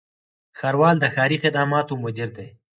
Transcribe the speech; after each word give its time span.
ښاروال 0.59 0.95
د 0.99 1.05
ښاري 1.13 1.37
خدماتو 1.43 1.93
مدیر 2.03 2.29
دی 2.37 2.47